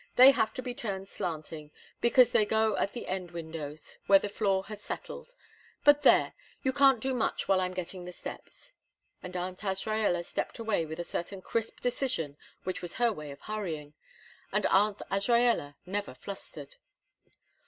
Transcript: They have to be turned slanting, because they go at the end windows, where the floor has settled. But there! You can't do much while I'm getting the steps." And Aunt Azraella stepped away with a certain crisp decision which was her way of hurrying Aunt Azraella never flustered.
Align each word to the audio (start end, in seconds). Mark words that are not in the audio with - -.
They 0.15 0.31
have 0.31 0.51
to 0.55 0.63
be 0.63 0.73
turned 0.73 1.07
slanting, 1.07 1.69
because 1.99 2.31
they 2.31 2.43
go 2.43 2.75
at 2.77 2.93
the 2.93 3.05
end 3.05 3.29
windows, 3.29 3.99
where 4.07 4.17
the 4.17 4.29
floor 4.29 4.63
has 4.63 4.81
settled. 4.81 5.35
But 5.83 6.01
there! 6.01 6.33
You 6.63 6.73
can't 6.73 6.99
do 6.99 7.13
much 7.13 7.47
while 7.47 7.61
I'm 7.61 7.75
getting 7.75 8.05
the 8.05 8.11
steps." 8.11 8.73
And 9.21 9.37
Aunt 9.37 9.59
Azraella 9.59 10.23
stepped 10.25 10.57
away 10.57 10.87
with 10.87 10.99
a 10.99 11.03
certain 11.03 11.43
crisp 11.43 11.81
decision 11.81 12.35
which 12.63 12.81
was 12.81 12.95
her 12.95 13.13
way 13.13 13.29
of 13.29 13.41
hurrying 13.41 13.93
Aunt 14.51 14.65
Azraella 14.65 15.75
never 15.85 16.15
flustered. 16.15 16.77